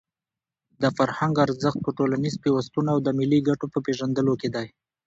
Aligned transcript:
د 0.81 0.83
فرهنګ 0.97 1.35
ارزښت 1.45 1.79
په 1.83 1.89
ټولنیز 1.97 2.35
پیوستون 2.43 2.85
او 2.93 2.97
د 3.05 3.07
ملي 3.19 3.39
ګټو 3.47 3.65
په 3.73 3.79
پېژندلو 3.85 4.33
کې 4.41 4.49
دی. 4.55 4.67